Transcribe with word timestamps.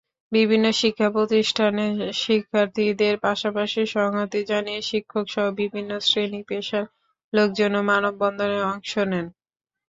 বিভিন্ন 0.31 0.65
শিক্ষাপ্রতিষ্ঠানের 0.79 1.93
শিক্ষার্থীদের 2.21 3.13
পাশাপাশি 3.19 3.81
সংহতি 3.95 4.41
জানিয়ে 4.47 4.81
শিক্ষকসহ 4.83 5.45
বিভিন্ন 5.59 5.91
শ্রেণি-পেশার 6.01 6.85
লোকজনও 7.33 7.81
মানববন্ধনে 7.89 8.59
অংশ 8.71 8.91
নেন। 9.03 9.25